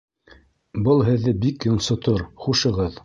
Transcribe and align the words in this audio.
Был 0.87 1.03
һеҙҙе 1.11 1.33
бик 1.43 1.67
йонсотор. 1.69 2.25
Хушығыҙ 2.47 2.99